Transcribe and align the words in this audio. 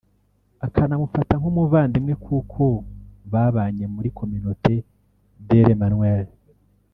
Akanamufata 0.65 1.33
nk’umuvandimwe 1.39 2.13
kuko 2.25 2.61
babanye 3.31 3.85
muri 3.93 4.09
‘Comminaute 4.17 4.75
de 5.47 5.59
l’Emmanuel’ 5.67 6.25